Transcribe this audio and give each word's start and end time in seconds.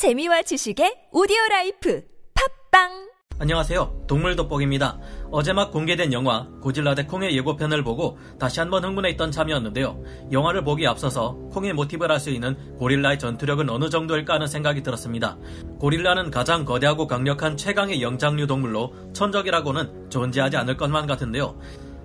재미와 0.00 0.40
지식의 0.40 1.12
오디오 1.12 1.36
라이프 1.50 2.02
팟빵 2.70 3.10
안녕하세요. 3.38 4.04
동물 4.06 4.34
돋보기입니다. 4.34 4.98
어제 5.30 5.52
막 5.52 5.70
공개된 5.70 6.14
영화 6.14 6.48
고질라 6.62 6.94
대 6.94 7.04
콩의 7.04 7.36
예고편을 7.36 7.84
보고 7.84 8.16
다시 8.38 8.60
한번 8.60 8.82
흥분했던 8.82 9.30
참이었는데요. 9.30 10.02
영화를 10.32 10.64
보기 10.64 10.86
앞서서 10.86 11.34
콩의 11.52 11.74
모티브라 11.74 12.14
할 12.14 12.18
수 12.18 12.30
있는 12.30 12.78
고릴라의 12.78 13.18
전투력은 13.18 13.68
어느 13.68 13.90
정도일까 13.90 14.32
하는 14.32 14.46
생각이 14.46 14.82
들었습니다. 14.82 15.36
고릴라는 15.78 16.30
가장 16.30 16.64
거대하고 16.64 17.06
강력한 17.06 17.58
최강의 17.58 18.00
영장류 18.00 18.46
동물로 18.46 19.12
천적이라고는 19.12 20.08
존재하지 20.08 20.56
않을 20.56 20.78
것만 20.78 21.06
같은데요. 21.08 21.58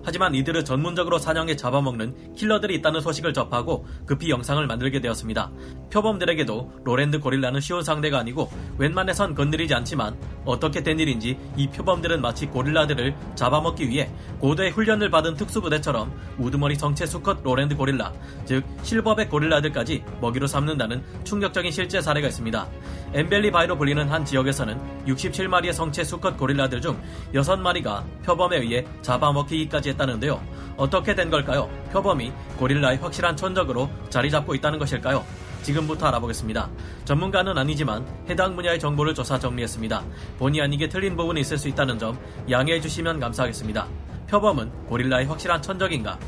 하지만 0.06 0.36
이들을 0.36 0.64
전문적으로 0.64 1.18
사냥해 1.18 1.56
잡아먹는 1.56 2.34
킬러들이 2.34 2.76
있다는 2.76 3.00
소식을 3.00 3.34
접하고 3.34 3.84
급히 4.06 4.30
영상을 4.30 4.64
만들게 4.64 5.00
되었습니다. 5.00 5.50
표범들에게도 5.92 6.82
lowland 6.84 7.18
고릴라는 7.18 7.60
쉬운 7.60 7.82
상대가 7.82 8.20
아니고 8.20 8.48
웬만해선 8.78 9.34
건드리지 9.34 9.74
않지만 9.74 10.16
어떻게 10.44 10.84
된 10.84 11.00
일인지 11.00 11.36
이 11.56 11.66
표범들은 11.68 12.20
마치 12.20 12.46
고릴라들을 12.46 13.16
잡아먹기 13.34 13.88
위해 13.88 14.08
고도의 14.38 14.70
훈련을 14.70 15.10
받은 15.10 15.34
특수부대처럼 15.34 16.12
우두머리 16.38 16.76
성체 16.76 17.04
수컷 17.06 17.42
lowland 17.42 17.74
고릴라, 17.74 18.12
즉 18.44 18.62
silverback 18.84 19.28
고릴라들까지 19.28 20.04
먹이로 20.20 20.46
삼는다는 20.46 21.02
충격적인 21.24 21.72
실제 21.72 22.00
사례가 22.00 22.28
있습니다. 22.28 22.68
엠벨리 23.12 23.50
바이로 23.50 23.76
불리는 23.76 24.08
한 24.08 24.24
지역에서는 24.24 25.04
67마리의 25.06 25.72
성체 25.72 26.04
수컷 26.04 26.36
고릴라들 26.36 26.80
중 26.80 26.96
6마리가 27.34 28.04
표범에 28.22 28.58
의해 28.58 28.86
잡아먹히기까지 29.02 29.95
했다는데요. 29.96 30.40
어떻게 30.76 31.14
된 31.14 31.30
걸까요? 31.30 31.70
표범이 31.90 32.32
고릴라의 32.58 32.98
확실한 32.98 33.36
천적으로 33.36 33.88
자리 34.10 34.30
잡고 34.30 34.54
있다는 34.54 34.78
것일까요? 34.78 35.24
지금부터 35.62 36.06
알아보겠습니다. 36.06 36.70
전문가는 37.04 37.56
아니지만 37.56 38.06
해당 38.28 38.54
분야의 38.54 38.78
정보를 38.78 39.14
조사 39.14 39.38
정리했습니다. 39.38 40.04
본의 40.38 40.60
아니게 40.60 40.88
틀린 40.88 41.16
부분이 41.16 41.40
있을 41.40 41.58
수 41.58 41.68
있다는 41.68 41.98
점 41.98 42.16
양해해 42.48 42.80
주시면 42.80 43.18
감사하겠습니다. 43.18 43.86
표범은 44.28 44.86
고릴라의 44.86 45.26
확실한 45.26 45.62
천적인가? 45.62 46.18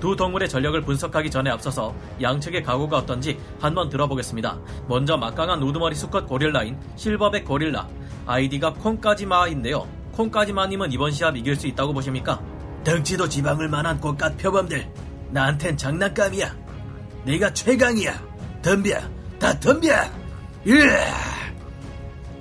두 0.00 0.14
동물의 0.14 0.48
전력을 0.48 0.80
분석하기 0.82 1.30
전에 1.30 1.50
앞서서 1.50 1.94
양측의 2.22 2.62
각오가 2.62 2.98
어떤지 2.98 3.38
한번 3.60 3.88
들어보겠습니다. 3.88 4.58
먼저 4.88 5.16
막강한 5.16 5.62
우두머리 5.62 5.94
수컷 5.94 6.26
고릴라인 6.26 6.78
실버백 6.96 7.44
고릴라 7.44 7.88
아이디가 8.26 8.74
콩까지마인데요. 8.74 9.86
콩까지마님은 10.12 10.92
이번 10.92 11.10
시합 11.10 11.36
이길 11.36 11.56
수 11.56 11.66
있다고 11.66 11.92
보십니까? 11.92 12.40
덩치도 12.88 13.28
쥐방울만한 13.28 14.00
꼴값 14.00 14.38
표범들 14.38 14.90
나한텐 15.30 15.76
장난감이야 15.76 16.56
내가 17.24 17.52
최강이야 17.52 18.18
덤벼 18.62 18.98
다 19.38 19.60
덤벼 19.60 19.92
으아! 20.66 21.48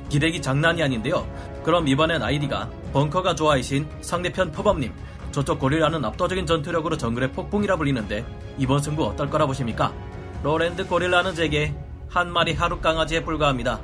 기백이 0.08 0.42
장난이 0.42 0.82
아닌데요. 0.82 1.28
그럼 1.64 1.90
이번엔 1.90 2.24
아이디가 2.24 2.70
벙커가 2.94 3.36
좋아이신 3.36 3.90
상대편 4.00 4.54
표범님 4.54 4.94
저쪽 5.34 5.60
고릴라는 5.60 6.06
압도적인 6.06 6.46
전투력으로 6.46 6.96
정글의 6.96 7.34
폭풍이라 7.34 7.76
불리는데 7.76 8.26
이번 8.58 8.82
승부 8.82 9.06
어떨 9.06 9.30
거라 9.30 9.46
보십니까? 9.48 9.94
lowland 10.44 10.88
고릴라는 10.88 11.36
제게 11.36 11.76
한 12.08 12.32
마리 12.32 12.54
하룻강아지에 12.54 13.22
불과합니다. 13.26 13.82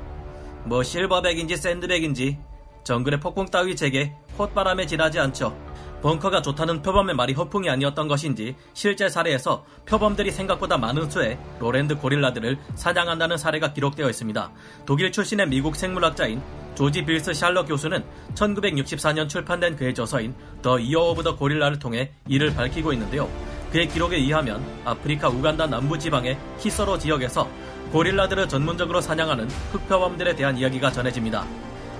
뭐 0.64 0.82
silverback인지 0.82 1.58
샌드백인지 1.58 2.38
정글의 2.84 3.20
폭풍 3.20 3.44
따위 3.46 3.76
제게 3.76 4.14
콧바람에 4.38 4.86
지나지 4.86 5.20
않죠. 5.20 5.63
벙커가 6.04 6.42
좋다는 6.42 6.82
표범의 6.82 7.14
말이 7.14 7.32
허풍이 7.32 7.70
아니었던 7.70 8.08
것인지 8.08 8.54
실제 8.74 9.08
사례에서 9.08 9.64
표범들이 9.86 10.30
생각보다 10.32 10.76
많은 10.76 11.08
수의 11.08 11.38
lowland 11.58 11.96
고릴라들을 11.96 12.58
사냥한다는 12.74 13.38
사례가 13.38 13.72
기록되어 13.72 14.10
있습니다. 14.10 14.52
독일 14.84 15.10
출신의 15.10 15.48
미국 15.48 15.76
생물학자인 15.76 16.42
조지 16.74 17.06
빌스 17.06 17.32
샬러 17.32 17.64
교수는 17.64 18.04
1964년 18.34 19.30
출판된 19.30 19.76
그의 19.76 19.94
저서인 19.94 20.34
The 20.60 20.78
Year 20.78 21.04
of 21.04 21.22
the 21.22 21.36
Gorilla를 21.36 21.78
통해 21.78 22.12
이를 22.28 22.52
밝히고 22.54 22.92
있는데요. 22.92 23.26
그의 23.72 23.88
기록에 23.88 24.16
의하면 24.16 24.62
아프리카 24.84 25.30
우간다 25.30 25.66
남부 25.66 25.98
지방의 25.98 26.36
키소로 26.58 26.98
지역에서 26.98 27.48
고릴라들을 27.92 28.46
전문적으로 28.50 29.00
사냥하는 29.00 29.48
흑표범들에 29.72 30.36
대한 30.36 30.58
이야기가 30.58 30.92
전해집니다. 30.92 31.46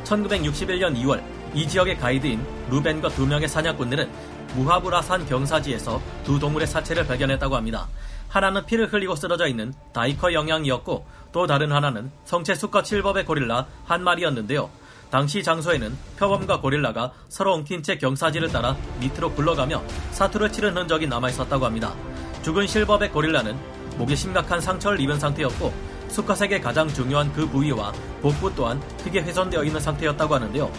1961년 0.05 0.97
2월 1.03 1.23
이 1.55 1.67
지역의 1.67 1.99
가이드인 1.99 2.45
루벤과 2.71 3.09
두 3.11 3.27
명의 3.27 3.49
사냥꾼들은 3.49 4.11
무하브라산 4.55 5.27
경사지에서 5.27 6.01
두 6.25 6.39
동물의 6.39 6.67
사체를 6.67 7.07
발견했다고 7.07 7.57
합니다. 7.57 7.89
하나는 8.29 8.67
피를 8.67 8.93
흘리고 8.93 9.15
쓰러져 9.15 9.47
있는 9.47 9.73
다이커 9.93 10.33
영양이었고 10.33 11.07
또 11.33 11.47
다른 11.47 11.73
하나는 11.73 12.11
성체 12.25 12.55
수컷 12.55 12.87
실버의 12.87 13.25
고릴라 13.25 13.67
한 13.85 14.03
마리였는데요. 14.03 14.71
당시 15.11 15.43
장소에는 15.45 15.97
표범과 16.19 16.61
고릴라가 16.61 17.13
서로 17.29 17.55
엉킨 17.55 17.83
채 17.83 17.97
경사지를 17.99 18.49
따라 18.51 18.77
밑으로 18.99 19.33
굴러가며 19.33 19.83
사투를 20.11 20.51
치른 20.51 20.77
흔적이 20.77 21.07
남아 21.07 21.31
있었다고 21.31 21.65
합니다. 21.65 21.95
죽은 22.43 22.67
실버백 22.67 23.13
고릴라는 23.13 23.57
목에 23.97 24.17
심각한 24.17 24.61
상처를 24.61 25.01
입은 25.01 25.21
상태였고 25.21 25.73
수컷에게 26.15 26.61
가장 26.61 26.87
중요한 26.89 27.33
그 27.33 27.47
부위와 27.49 27.93
복부 28.23 28.55
또한 28.55 28.81
크게 29.03 29.21
훼손되어 29.21 29.65
있는 29.65 29.81
상태였다고 29.81 30.35
하는데요. 30.37 30.71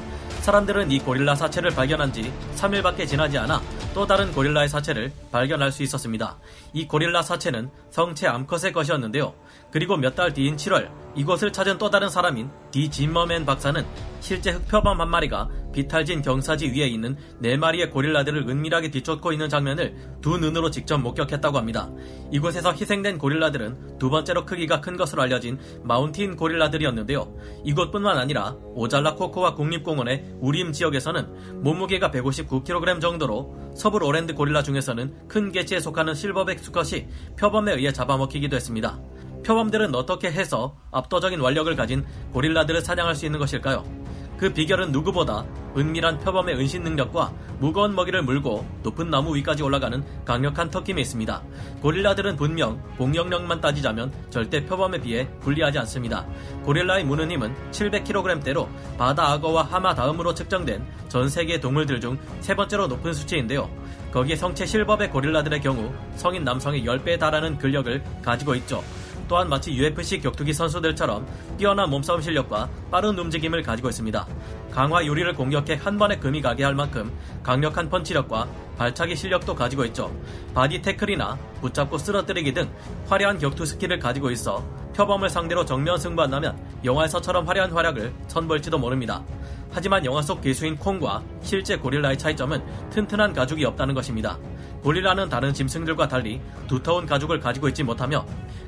사람들은 0.42 0.92
이 0.92 1.00
고릴라 1.00 1.36
사체를 1.36 1.72
발견한 1.72 2.14
지 2.14 2.32
3일밖에 2.56 3.08
지나지 3.08 3.38
않아 3.40 3.62
또 3.94 4.06
다른 4.06 4.32
고릴라의 4.32 4.70
사체를 4.70 5.12
발견할 5.32 5.72
수 5.72 5.82
있었습니다. 5.84 6.38
이 6.74 6.88
고릴라 6.88 7.22
사체는 7.22 7.70
성체 7.90 8.28
암컷의 8.28 8.72
것이었는데요. 8.72 9.34
그리고 9.72 9.98
몇 9.98 10.16
달 10.16 10.34
뒤인 10.34 10.56
7월 10.56 10.90
이곳을 11.16 11.52
찾은 11.52 11.78
또 11.80 11.90
다른 11.90 12.10
사람인 12.10 12.50
디 12.72 12.90
짐머맨 12.90 13.46
박사는 13.46 13.86
실제 14.22 14.52
흑표범 14.52 15.02
한 15.02 15.10
마리가 15.10 15.50
비탈진 15.76 16.22
경사지 16.22 16.68
위에 16.70 16.88
있는 16.88 17.18
네 17.40 17.58
마리의 17.58 17.90
고릴라들을 17.90 18.50
은밀하게 18.50 18.92
뒤쫓고 18.92 19.34
있는 19.34 19.50
장면을 19.50 19.94
두 20.22 20.38
눈으로 20.38 20.72
직접 20.72 20.98
목격했다고 20.98 21.58
합니다. 21.58 21.92
이곳에서 22.32 22.72
희생된 22.72 23.18
고릴라들은 23.18 24.00
두 24.00 24.10
번째로 24.10 24.46
크기가 24.46 24.80
큰 24.80 24.96
것으로 24.96 25.22
알려진 25.22 25.60
마운틴 25.84 26.38
고릴라들이었는데요. 26.38 27.36
이곳뿐만 27.66 28.18
아니라 28.18 28.56
오잘라 28.74 29.16
코코와 29.16 29.56
국립공원의 29.56 30.38
우림 30.40 30.72
지역에서는 30.72 31.62
몸무게가 31.62 32.10
159kg 32.10 33.02
정도로 33.02 33.74
서부 33.76 34.00
로랜드 34.00 34.34
고릴라 34.34 34.64
중에서는 34.64 35.28
큰 35.28 35.52
개체에 35.52 35.82
속하는 35.82 36.16
실버백 36.16 36.60
수컷이 36.60 37.08
표범에 37.38 37.74
의해 37.74 37.92
잡아먹히기도 37.92 38.56
했습니다. 38.56 38.98
표범들은 39.46 39.94
어떻게 39.94 40.32
해서 40.32 40.78
압도적인 40.92 41.42
완력을 41.42 41.76
가진 41.76 42.06
고릴라들을 42.32 42.82
사냥할 42.82 43.14
수 43.14 43.26
있는 43.26 43.40
것일까요? 43.40 44.05
그 44.38 44.52
비결은 44.52 44.92
누구보다 44.92 45.46
은밀한 45.78 46.20
표범의 46.20 46.56
은신 46.56 46.84
능력과 46.84 47.34
무거운 47.60 47.96
먹이를 47.96 48.22
물고 48.22 48.66
높은 48.84 49.10
나무 49.10 49.36
위까지 49.36 49.64
올라가는 49.64 50.04
강력한 50.24 50.70
턱힘에 50.70 51.02
있습니다. 51.02 51.42
고릴라들은 51.82 52.36
분명 52.38 52.82
공격력만 52.98 53.62
따지자면 53.62 54.14
절대 54.30 54.66
표범에 54.66 55.00
비해 55.02 55.28
불리하지 55.42 55.80
않습니다. 55.80 56.26
고릴라의 56.64 57.04
무는 57.04 57.30
힘은 57.32 57.54
700kg대로 57.72 58.68
바다 58.98 59.32
악어와 59.34 59.64
하마 59.64 59.94
다음으로 59.94 60.34
측정된 60.34 60.86
전 61.10 61.30
세계 61.30 61.60
동물들 61.60 62.00
중 62.00 62.18
세 62.42 62.56
번째로 62.56 62.88
높은 62.88 63.14
수치인데요. 63.14 63.70
거기에 64.12 64.36
성체 64.36 64.66
실버의 64.66 65.10
고릴라들의 65.10 65.62
경우 65.62 65.92
성인 66.16 66.44
남성의 66.44 66.84
10배에 66.86 67.20
달하는 67.20 67.58
근력을 67.58 68.04
가지고 68.22 68.56
있죠. 68.56 68.84
또한 69.28 69.50
마치 69.50 69.74
UFC 69.74 70.20
격투기 70.22 70.54
선수들처럼 70.54 71.26
뛰어난 71.58 71.90
몸싸움 71.90 72.22
실력과 72.22 72.70
빠른 72.92 73.18
움직임을 73.18 73.64
가지고 73.64 73.90
있습니다. 73.90 74.28
강화 74.72 75.04
유리를 75.06 75.34
공격해 75.34 75.76
한 75.76 75.98
번에 75.98 76.18
금이 76.18 76.42
가게 76.42 76.64
할 76.64 76.76
만큼 76.76 77.12
강력한 77.44 77.90
펀치력과 77.90 78.48
발차기 78.78 79.16
실력도 79.16 79.56
가지고 79.56 79.86
있죠. 79.86 80.14
body 80.54 80.82
태클이나 80.82 81.38
붙잡고 81.62 81.98
쓰러뜨리기 81.98 82.54
등 82.54 82.70
화려한 83.08 83.40
격투 83.40 83.66
skill을 83.66 84.00
가지고 84.00 84.32
있어 84.32 84.64
표범을 84.96 85.30
상대로 85.30 85.66
정면 85.66 85.98
승부한다면 85.98 86.58
영화에서처럼 86.84 87.48
화려한 87.48 87.72
활약을 87.72 88.14
선보일지도 88.28 88.78
모릅니다. 88.78 89.24
하지만 89.72 90.06
영화 90.06 90.22
속 90.22 90.42
괴수인 90.42 90.78
콩과 90.78 91.22
실제 91.42 91.76
고릴라의 91.76 92.18
차이점은 92.18 92.64
튼튼한 92.92 93.34
가죽이 93.34 93.66
없다는 93.66 93.94
것입니다. 93.94 94.38
고릴라는 94.84 95.28
다른 95.28 95.54
짐승들과 95.54 96.08
달리 96.08 96.40
두터운 96.68 97.06
가죽을 97.06 97.40
가지고 97.40 97.68
있지 97.68 97.84
못하며 97.84 98.26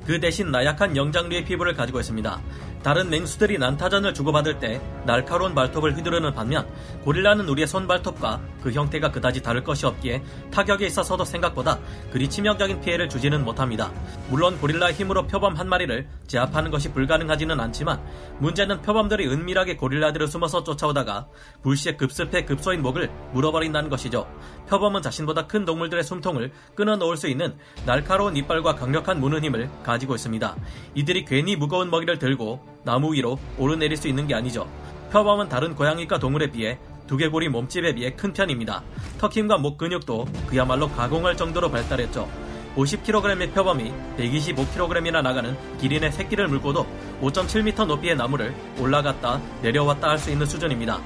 그 0.08 0.22
대신 0.22 0.50
나약한 0.52 0.96
영장류의 0.96 1.44
피부를 1.44 1.74
가지고 1.74 2.00
있습니다. 2.00 2.42
다른 2.84 3.10
맹수들이 3.10 3.58
난타전을 3.58 4.14
주고받을 4.14 4.60
때 4.60 4.82
날카로운 5.06 5.54
발톱을 5.56 5.98
휘두르는 5.98 6.34
반면 6.34 6.68
고릴라는 7.04 7.48
우리의 7.50 7.68
손발톱과 7.68 8.42
그 8.62 8.72
형태가 8.72 9.12
그다지 9.12 9.42
다를 9.42 9.64
것이 9.64 9.86
없기에 9.86 10.24
타격에 10.52 10.86
있어서도 10.88 11.26
생각보다 11.26 11.80
그리 12.12 12.30
치명적인 12.30 12.82
피해를 12.82 13.10
주지는 13.10 13.44
못합니다. 13.44 13.92
물론 14.30 14.58
고릴라의 14.60 14.94
힘으로 14.94 15.28
표범 15.28 15.56
한 15.56 15.68
마리를 15.68 16.08
제압하는 16.28 16.72
것이 16.72 16.92
불가능하지는 16.92 17.60
않지만 17.60 18.02
문제는 18.40 18.82
표범들이 18.82 19.28
은밀하게 19.28 19.78
고릴라들을 19.78 20.28
숨어서 20.28 20.64
쫓아오다가 20.64 21.28
불시에 21.64 21.96
급습해 21.96 22.46
급소인 22.46 22.82
목을 22.82 23.10
물어버린다는 23.34 23.90
것이죠. 23.90 24.28
표범은 24.70 25.02
자신보다 25.02 25.48
큰 25.48 25.66
동물들의 25.66 26.04
숨통을 26.04 26.52
끊어놓을 26.76 27.18
수 27.18 27.28
있는 27.28 27.56
날카로운 27.86 28.36
이빨과 28.36 28.76
강력한 28.76 29.20
무는 29.20 29.44
힘을 29.44 29.70
가지고 29.84 30.16
있습니다. 30.16 30.56
이들이 30.96 31.26
괜히 31.26 31.56
무거운 31.56 31.90
먹이를 31.90 32.20
들고 32.20 32.77
나무 32.88 33.14
위로 33.14 33.38
오르내릴 33.58 33.98
수 33.98 34.08
있는 34.08 34.28
게 34.28 34.34
아니죠. 34.34 34.66
표범은 35.12 35.50
다른 35.50 35.76
고양이과 35.76 36.20
동물에 36.20 36.50
비해 36.52 36.80
두개골이 37.06 37.50
몸집에 37.50 37.94
비해 37.94 38.12
큰 38.14 38.32
편입니다. 38.32 38.82
턱힘과 39.20 39.58
목 39.58 39.78
근육도 39.78 40.26
그야말로 40.48 40.90
가공할 40.90 41.36
정도로 41.36 41.70
발달했죠. 41.70 42.30
50kg의 42.78 43.54
표범이 43.54 43.92
125kg이나 44.18 45.22
나가는 45.22 45.58
기린의 45.80 46.14
새끼를 46.14 46.48
물고도 46.48 46.88
5.7m 47.22 47.88
높이의 47.88 48.16
나무를 48.16 48.56
올라갔다 48.80 49.42
내려왔다 49.62 50.10
할 50.10 50.18
수 50.20 50.32
있는 50.32 50.46
수준입니다. 50.46 51.02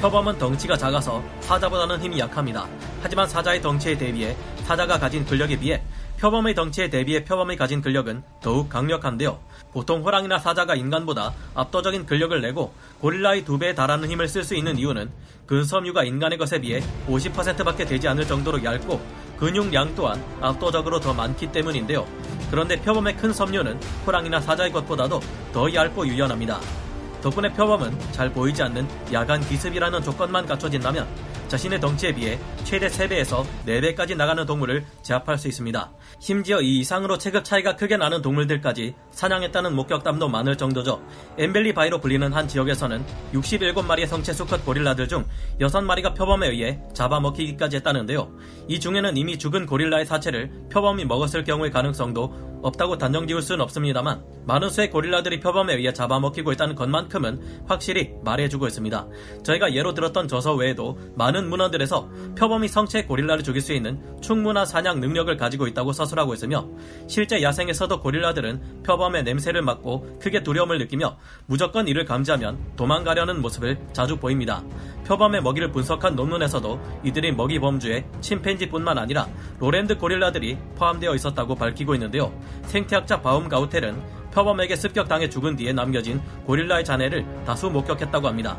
표범은 0.00 0.36
덩치가 0.36 0.76
작아서 0.76 1.22
사자보다는 1.40 2.00
힘이 2.02 2.18
약합니다. 2.18 2.66
하지만 3.02 3.26
사자의 3.26 3.62
덩치에 3.62 3.96
대비해 3.96 4.36
사자가 4.64 4.98
가진 4.98 5.24
근력에 5.24 5.58
비해 5.58 5.82
표범의 6.22 6.54
덩치에 6.54 6.88
대비해 6.88 7.24
표범이 7.24 7.56
가진 7.56 7.82
근력은 7.82 8.22
더욱 8.40 8.68
강력한데요. 8.68 9.40
보통 9.72 10.04
호랑이나 10.04 10.38
사자가 10.38 10.76
인간보다 10.76 11.34
압도적인 11.56 12.06
근력을 12.06 12.40
내고 12.40 12.72
고릴라의 13.00 13.44
두 13.44 13.58
배에 13.58 13.74
달하는 13.74 14.08
힘을 14.08 14.28
쓸 14.28 14.44
수 14.44 14.54
있는 14.54 14.78
이유는 14.78 15.10
근섬유가 15.46 16.04
인간의 16.04 16.38
것에 16.38 16.60
비해 16.60 16.80
50%밖에 17.08 17.84
되지 17.84 18.06
않을 18.06 18.24
정도로 18.24 18.62
얇고 18.62 19.04
근육량 19.36 19.96
또한 19.96 20.22
압도적으로 20.40 21.00
더 21.00 21.12
많기 21.12 21.50
때문인데요. 21.50 22.06
그런데 22.52 22.80
표범의 22.80 23.16
큰 23.16 23.32
섬유는 23.32 23.80
호랑이나 24.06 24.40
사자의 24.40 24.70
것보다도 24.70 25.18
더 25.52 25.74
얇고 25.74 26.06
유연합니다. 26.06 26.60
덕분에 27.20 27.52
표범은 27.52 27.98
잘 28.12 28.30
보이지 28.30 28.62
않는 28.62 28.86
야간 29.12 29.40
기습이라는 29.40 30.00
조건만 30.02 30.46
갖춰진다면 30.46 31.31
자신의 31.52 31.80
덩치에 31.80 32.14
비해 32.14 32.38
최대 32.64 32.86
3배에서 32.86 33.44
4배까지 33.66 34.16
나가는 34.16 34.46
동물을 34.46 34.86
제압할 35.02 35.36
수 35.36 35.48
있습니다. 35.48 35.92
심지어 36.18 36.62
이 36.62 36.78
이상으로 36.78 37.18
체급 37.18 37.44
차이가 37.44 37.76
크게 37.76 37.98
나는 37.98 38.22
동물들까지 38.22 38.94
사냥했다는 39.10 39.76
목격담도 39.76 40.30
많을 40.30 40.56
정도죠. 40.56 41.02
엠벨리 41.36 41.74
바이로 41.74 42.00
불리는 42.00 42.32
한 42.32 42.48
지역에서는 42.48 43.04
67마리의 43.34 44.06
성체 44.06 44.32
수컷 44.32 44.64
고릴라들 44.64 45.08
중 45.08 45.26
6마리가 45.60 46.16
표범에 46.16 46.48
의해 46.48 46.80
잡아먹히기까지 46.94 47.76
했다는데요. 47.76 48.32
이 48.68 48.80
중에는 48.80 49.18
이미 49.18 49.38
죽은 49.38 49.66
고릴라의 49.66 50.06
사체를 50.06 50.68
표범이 50.72 51.04
먹었을 51.04 51.44
경우의 51.44 51.70
가능성도 51.70 52.52
없다고 52.62 52.96
단정 52.96 53.26
지을 53.26 53.42
수는 53.42 53.60
없습니다만 53.62 54.24
많은 54.46 54.70
수의 54.70 54.90
고릴라들이 54.90 55.40
표범에 55.40 55.74
의해 55.74 55.92
잡아먹히고 55.92 56.52
있다는 56.52 56.74
것만큼은 56.76 57.64
확실히 57.66 58.14
말해주고 58.22 58.66
있습니다. 58.68 59.08
저희가 59.42 59.74
예로 59.74 59.94
들었던 59.94 60.28
저서 60.28 60.54
외에도 60.54 60.98
많은 61.16 61.41
문헌들에서 61.48 62.08
표범이 62.38 62.68
성체 62.68 63.04
고릴라를 63.04 63.42
죽일 63.42 63.60
수 63.60 63.72
있는 63.72 64.00
충분한 64.20 64.66
사냥 64.66 65.00
능력을 65.00 65.36
가지고 65.36 65.66
있다고 65.66 65.92
서술하고 65.92 66.34
있으며 66.34 66.68
실제 67.08 67.42
야생에서도 67.42 68.00
고릴라들은 68.00 68.82
표범의 68.82 69.24
냄새를 69.24 69.62
맡고 69.62 70.18
크게 70.20 70.42
두려움을 70.42 70.78
느끼며 70.78 71.16
무조건 71.46 71.88
이를 71.88 72.04
감지하면 72.04 72.58
도망가려는 72.76 73.40
모습을 73.40 73.78
자주 73.92 74.16
보입니다. 74.16 74.62
표범의 75.06 75.42
먹이를 75.42 75.72
분석한 75.72 76.16
논문에서도 76.16 76.80
이들이 77.04 77.32
먹이 77.32 77.58
범주에 77.58 78.06
침팬지뿐만 78.20 78.98
아니라 78.98 79.28
로랜드 79.58 79.96
고릴라들이 79.98 80.56
포함되어 80.76 81.14
있었다고 81.14 81.54
밝히고 81.54 81.94
있는데요. 81.94 82.32
생태학자 82.64 83.20
바움 83.20 83.48
가우텔은 83.48 84.22
표범에게 84.32 84.76
습격당해 84.76 85.28
죽은 85.28 85.56
뒤에 85.56 85.72
남겨진 85.72 86.20
고릴라의 86.46 86.84
잔해를 86.84 87.26
다수 87.44 87.70
목격했다고 87.70 88.26
합니다. 88.26 88.58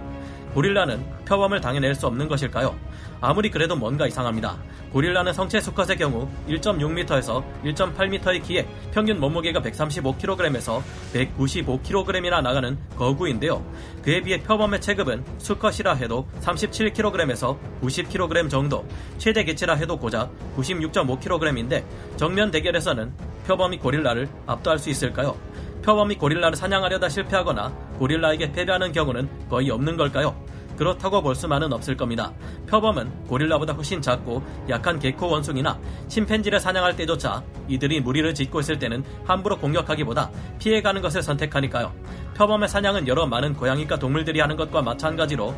고릴라는 0.53 1.03
표범을 1.25 1.61
당해낼 1.61 1.95
수 1.95 2.07
없는 2.07 2.27
것일까요? 2.27 2.75
아무리 3.21 3.49
그래도 3.49 3.75
뭔가 3.75 4.05
이상합니다. 4.05 4.57
고릴라는 4.91 5.33
성체 5.33 5.61
수컷의 5.61 5.97
경우 5.97 6.29
1.6m에서 6.47 7.43
1.8m의 7.63 8.43
키에 8.43 8.67
평균 8.91 9.19
몸무게가 9.19 9.61
135kg에서 9.61 10.81
195kg이나 11.13 12.41
나가는 12.41 12.77
거구인데요. 12.97 13.65
그에 14.03 14.21
비해 14.21 14.37
표범의 14.43 14.81
체급은 14.81 15.23
수컷이라 15.39 15.93
해도 15.95 16.27
37kg에서 16.41 17.57
90kg 17.81 18.49
정도, 18.49 18.85
최대 19.17 19.43
개체라 19.43 19.75
해도 19.75 19.97
고작 19.97 20.31
96.5kg인데 20.57 21.83
정면 22.17 22.51
대결에서는 22.51 23.13
표범이 23.47 23.79
고릴라를 23.79 24.27
압도할 24.45 24.77
수 24.77 24.89
있을까요? 24.89 25.35
표범이 25.83 26.15
고릴라를 26.15 26.55
사냥하려다 26.55 27.09
실패하거나 27.09 27.69
고릴라에게 27.99 28.51
패배하는 28.51 28.91
경우는 28.91 29.29
거의 29.49 29.69
없는 29.69 29.97
걸까요? 29.97 30.42
그렇다고 30.77 31.21
볼 31.21 31.35
수만은 31.35 31.73
없을 31.73 31.95
겁니다. 31.95 32.33
표범은 32.67 33.27
고릴라보다 33.27 33.73
훨씬 33.73 34.01
작고 34.01 34.43
약한 34.69 34.99
개코 34.99 35.29
원숭이나 35.29 35.79
침팬지를 36.07 36.59
사냥할 36.59 36.95
때조차 36.95 37.43
이들이 37.67 38.01
무리를 38.01 38.33
짓고 38.33 38.59
있을 38.59 38.79
때는 38.79 39.03
함부로 39.25 39.57
공격하기보다 39.57 40.31
피해가는 40.59 41.01
것을 41.01 41.21
선택하니까요. 41.21 41.93
표범의 42.35 42.69
사냥은 42.69 43.07
여러 43.07 43.25
많은 43.25 43.53
고양이과 43.53 43.99
동물들이 43.99 44.39
하는 44.39 44.55
것과 44.55 44.81
마찬가지로 44.81 45.53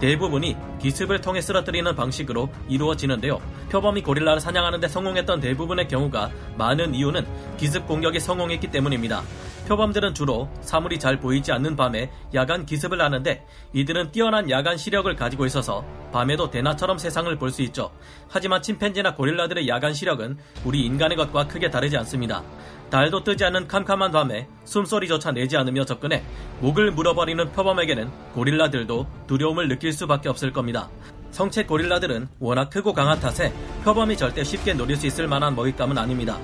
대부분이 0.00 0.56
기습을 0.80 1.20
통해 1.20 1.40
쓰러뜨리는 1.40 1.94
방식으로 1.94 2.48
이루어지는데요. 2.68 3.40
표범이 3.68 4.02
고릴라를 4.02 4.40
사냥하는데 4.40 4.86
성공했던 4.86 5.40
대부분의 5.40 5.88
경우가 5.88 6.30
많은 6.56 6.94
이유는 6.94 7.26
기습 7.56 7.86
공격이 7.86 8.20
성공했기 8.20 8.68
때문입니다. 8.68 9.22
표범들은 9.68 10.14
주로 10.14 10.48
사물이 10.62 10.98
잘 10.98 11.20
보이지 11.20 11.52
않는 11.52 11.76
밤에 11.76 12.10
야간 12.32 12.64
기습을 12.64 13.02
하는데 13.02 13.44
이들은 13.74 14.12
뛰어난 14.12 14.48
야간 14.48 14.78
시력을 14.78 15.14
가지고 15.14 15.44
있어서 15.44 15.84
밤에도 16.10 16.50
대나처럼 16.50 16.96
세상을 16.96 17.36
볼 17.36 17.48
수 17.48 17.62
있죠. 17.62 17.90
하지만 18.28 18.62
침팬지나 18.62 19.14
고릴라들의 19.14 19.68
야간 19.68 19.92
시력은 19.92 20.38
우리 20.64 20.84
인간의 20.84 21.16
것과 21.16 21.48
크게 21.48 21.70
다르지 21.70 21.96
않습니다. 21.98 22.42
달도 22.90 23.24
뜨지 23.24 23.44
않는 23.44 23.68
캄캄한 23.68 24.12
밤에 24.12 24.48
숨소리조차 24.64 25.32
내지 25.32 25.56
않으며 25.56 25.84
접근해 25.84 26.22
목을 26.60 26.90
물어버리는 26.92 27.52
표범에게는 27.52 28.10
고릴라들도 28.34 29.06
두려움을 29.26 29.68
느낄 29.68 29.92
수밖에 29.92 30.28
없을 30.28 30.52
겁니다. 30.52 30.88
성체 31.30 31.64
고릴라들은 31.64 32.28
워낙 32.38 32.70
크고 32.70 32.94
강한 32.94 33.20
탓에 33.20 33.52
표범이 33.84 34.16
절대 34.16 34.44
쉽게 34.44 34.74
노릴 34.74 34.96
수 34.96 35.06
있을 35.06 35.26
만한 35.26 35.54
먹잇감은 35.54 35.98
아닙니다. 35.98 36.38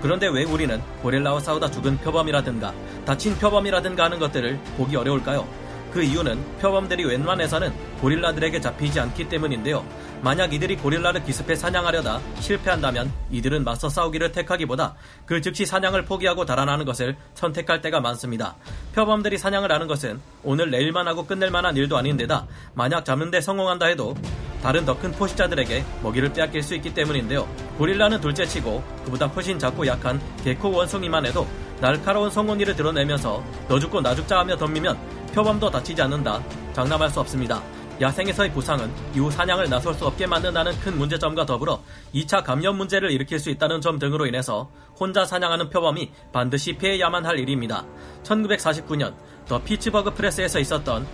그런데 0.00 0.28
왜 0.28 0.44
우리는 0.44 0.80
고릴라와 1.02 1.40
싸우다 1.40 1.70
죽은 1.70 1.98
표범이라든가 1.98 2.72
다친 3.04 3.36
표범이라든가 3.38 4.04
하는 4.04 4.18
것들을 4.18 4.58
보기 4.76 4.96
어려울까요? 4.96 5.46
그 5.92 6.02
이유는 6.02 6.58
표범들이 6.58 7.04
웬만해서는 7.04 7.72
고릴라들에게 8.00 8.60
잡히지 8.60 9.00
않기 9.00 9.28
때문인데요. 9.28 9.84
만약 10.20 10.52
이들이 10.52 10.76
고릴라를 10.76 11.22
기습해 11.24 11.54
사냥하려다 11.54 12.20
실패한다면 12.40 13.12
이들은 13.30 13.64
맞서 13.64 13.88
싸우기를 13.88 14.32
택하기보다 14.32 14.94
그 15.26 15.40
즉시 15.40 15.64
사냥을 15.64 16.04
포기하고 16.04 16.44
달아나는 16.44 16.84
것을 16.84 17.16
선택할 17.34 17.80
때가 17.80 18.00
많습니다. 18.00 18.56
표범들이 18.94 19.38
사냥을 19.38 19.72
하는 19.72 19.86
것은 19.86 20.20
오늘 20.42 20.70
내일만 20.70 21.06
하고 21.08 21.24
끝낼 21.26 21.50
만한 21.50 21.76
일도 21.76 21.96
아닌데다 21.96 22.46
만약 22.74 23.04
잡는데 23.04 23.40
성공한다 23.40 23.86
해도 23.86 24.14
다른 24.62 24.84
더 24.84 24.98
큰 24.98 25.12
포식자들에게 25.12 25.84
먹이를 26.02 26.32
빼앗길 26.32 26.62
수 26.62 26.74
있기 26.74 26.92
때문인데요. 26.92 27.48
고릴라는 27.78 28.20
둘째치고 28.20 28.82
그보다 29.04 29.26
훨씬 29.26 29.58
작고 29.58 29.86
약한 29.86 30.20
개코 30.42 30.72
원숭이만 30.72 31.24
해도 31.26 31.46
날카로운 31.80 32.30
성공리를 32.30 32.74
드러내면서 32.74 33.42
너 33.68 33.78
죽고 33.78 34.00
나 34.00 34.14
죽자 34.14 34.38
하며 34.40 34.56
덤비면 34.56 34.98
표범도 35.32 35.70
다치지 35.70 36.02
않는다. 36.02 36.42
장담할 36.72 37.08
수 37.10 37.20
없습니다. 37.20 37.62
야생에서의 38.00 38.52
부상은 38.52 38.92
이후 39.14 39.30
사냥을 39.30 39.68
나설 39.68 39.92
수 39.94 40.06
없게 40.06 40.26
만든다는 40.26 40.78
큰 40.80 40.96
문제점과 40.96 41.46
더불어 41.46 41.82
2차 42.14 42.44
감염 42.44 42.76
문제를 42.76 43.10
일으킬 43.10 43.40
수 43.40 43.50
있다는 43.50 43.80
점 43.80 43.98
등으로 43.98 44.26
인해서 44.26 44.70
혼자 44.98 45.24
사냥하는 45.24 45.68
표범이 45.68 46.10
반드시 46.32 46.74
피해야만 46.74 47.26
할 47.26 47.38
일입니다. 47.40 47.84
1949년 48.22 49.14
더 49.48 49.60
피츠버그 49.62 50.14
프레스에서 50.14 50.60
있었던 50.60 51.06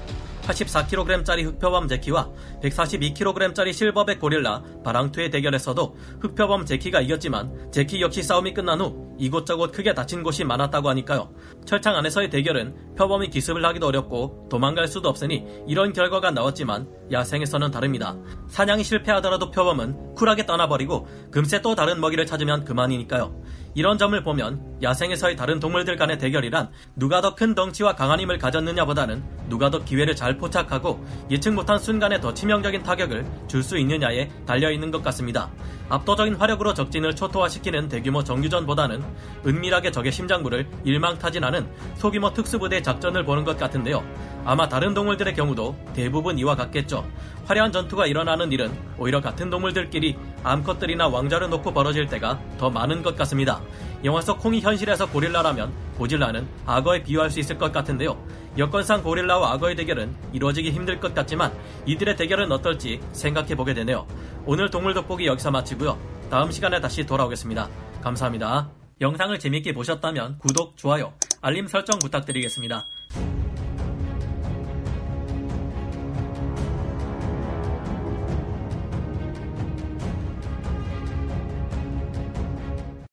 84kg짜리 0.45 1.45
흑표범 1.45 1.89
제키와 1.89 2.31
142kg짜리 2.63 3.73
실버백 3.73 4.21
고릴라 4.21 4.63
바랑투의 4.85 5.31
대결에서도 5.31 5.97
흑표범 6.21 6.67
제키가 6.67 7.01
이겼지만 7.01 7.71
제키 7.73 8.01
역시 8.01 8.23
싸움이 8.23 8.55
끝난 8.55 8.81
후 8.81 9.15
이곳저곳 9.19 9.73
크게 9.73 9.95
다친 9.95 10.23
곳이 10.23 10.45
많았다고 10.45 10.89
하니까요. 10.89 11.33
철창 11.65 11.97
안에서의 11.97 12.31
대결은 12.31 12.95
표범이 12.97 13.31
기습을 13.31 13.65
하기도 13.65 13.87
어렵고 13.87 14.49
도망갈 14.51 14.89
수도 14.89 15.09
없으니 15.09 15.45
이런 15.69 15.93
결과가 15.93 16.31
나왔지만 16.33 16.89
야생에서는 17.13 17.71
다릅니다. 17.71 18.17
사냥이 18.49 18.83
실패하더라도 18.83 19.51
표범은 19.51 20.15
쿨하게 20.15 20.47
떠나버리고 20.47 21.07
금세 21.31 21.63
또 21.63 21.75
다른 21.75 22.01
먹이를 22.01 22.27
찾으면 22.27 22.65
그만이니까요. 22.65 23.35
이런 23.75 23.99
점을 23.99 24.23
보면 24.23 24.79
야생에서의 24.83 25.37
다른 25.37 25.59
동물들 25.59 25.97
간의 25.97 26.19
대결이란 26.19 26.71
누가 26.97 27.21
더 27.21 27.35
큰 27.35 27.55
덩치와 27.55 27.97
강한 27.97 28.21
힘을 28.21 28.39
가졌느냐보다는 28.39 29.23
누가 29.49 29.69
더 29.69 29.83
기회를 29.85 30.15
잘 30.15 30.37
포착하고 30.39 31.05
예측 31.31 31.53
못한 31.53 31.79
순간에 31.79 32.21
더 32.21 32.33
치명적인 32.33 32.85
타격을 32.85 33.27
줄 33.49 33.65
수 33.65 33.79
있느냐에 33.79 34.29
달려 34.47 34.71
있는 34.71 34.91
것 34.91 35.03
같습니다. 35.03 35.51
압도적인 35.89 36.35
화력으로 36.35 36.75
적진을 36.75 37.17
초토화시키는 37.17 37.89
대규모 37.89 38.23
정규전보다는 38.23 39.03
은밀하게 39.47 39.91
적의 39.91 40.13
심장부를 40.13 40.69
일망타진하는 40.85 41.67
소규모 41.97 42.33
특수부대 42.35 42.83
작전을 42.83 43.25
보는 43.25 43.45
것 43.45 43.57
같은데요. 43.59 44.05
아마 44.45 44.69
다른 44.69 44.93
동물들의 44.93 45.35
경우도 45.35 45.75
대부분 45.95 46.39
이와 46.39 46.55
같겠죠. 46.55 47.07
화려한 47.47 47.73
전투가 47.73 48.07
일어나는 48.07 48.53
일은 48.53 48.73
오히려 48.99 49.21
같은 49.21 49.51
동물들끼리 49.51 50.17
암컷들이나 50.43 51.09
왕자를 51.09 51.49
놓고 51.51 51.73
벌어질 51.73 52.07
때가 52.07 52.41
더 52.59 52.71
많은 52.71 53.03
것 53.03 53.17
같습니다. 53.17 53.63
영화 54.05 54.21
속 54.21 54.39
콩이 54.41 54.61
현실에서 54.61 55.09
고릴라라면 55.09 55.73
고질라는 55.97 56.47
악어에 56.67 57.03
비유할 57.03 57.31
수 57.31 57.41
있을 57.41 57.57
것 57.57 57.73
같은데요. 57.73 58.23
여건상 58.59 59.03
고릴라와 59.03 59.53
악어의 59.55 59.77
대결은 59.77 60.15
이루어지기 60.33 60.71
힘들 60.71 61.01
것 61.01 61.15
같지만 61.15 61.53
이들의 61.87 62.17
대결은 62.17 62.53
어떨지 62.53 63.01
생각해 63.13 63.55
보게 63.55 63.75
되네요. 63.75 64.07
오늘 64.45 64.71
동물 64.71 64.95
돋보기 64.95 65.27
여기서 65.27 65.51
마치고요. 65.51 65.99
다음 66.31 66.51
시간에 66.51 66.81
다시 66.81 67.05
돌아오겠습니다. 67.05 67.69
감사합니다. 68.03 68.71
영상을 69.01 69.37
재밌게 69.39 69.75
보셨다면 69.75 70.39
구독, 70.39 70.77
좋아요, 70.77 71.13
알림 71.41 71.67
설정 71.67 71.99
부탁드리겠습니다. 71.99 72.85